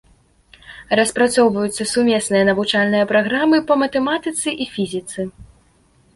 [0.99, 5.29] Распрацоўваюцца сумесныя навучальныя праграмы па матэматыцы і фізіцы.